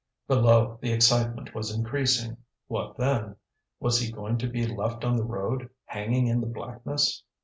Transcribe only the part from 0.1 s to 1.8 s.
Below, the excitement was